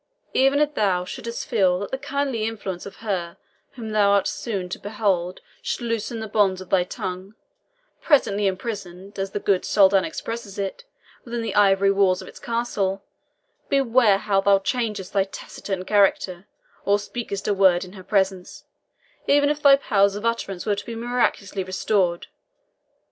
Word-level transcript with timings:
Even 0.33 0.59
if 0.59 0.73
thou 0.73 1.05
shouldst 1.05 1.45
feel 1.47 1.77
that 1.77 1.91
the 1.91 1.97
kindly 1.99 2.43
influence 2.45 2.87
of 2.87 2.95
her 3.05 3.37
whom 3.73 3.91
thou 3.91 4.09
art 4.13 4.25
soon 4.25 4.67
to 4.67 4.79
behold 4.79 5.41
should 5.61 5.81
loosen 5.85 6.19
the 6.19 6.27
bonds 6.27 6.59
of 6.59 6.71
thy 6.71 6.83
tongue, 6.83 7.35
presently 8.01 8.47
imprisoned, 8.47 9.19
as 9.19 9.29
the 9.29 9.39
good 9.39 9.63
Soldan 9.63 10.03
expresses 10.03 10.57
it, 10.57 10.85
within 11.23 11.43
the 11.43 11.53
ivory 11.53 11.91
walls 11.91 12.19
of 12.19 12.27
its 12.27 12.39
castle, 12.39 13.03
beware 13.69 14.17
how 14.17 14.41
thou 14.41 14.57
changest 14.57 15.13
thy 15.13 15.23
taciturn 15.23 15.85
character, 15.85 16.47
or 16.83 16.97
speakest 16.97 17.47
a 17.47 17.53
word 17.53 17.85
in 17.85 17.93
her 17.93 18.03
presence, 18.03 18.63
even 19.27 19.51
if 19.51 19.61
thy 19.61 19.75
powers 19.75 20.15
of 20.15 20.25
utterance 20.25 20.65
were 20.65 20.73
to 20.73 20.85
be 20.87 20.95
miraculously 20.95 21.63
restored. 21.63 22.25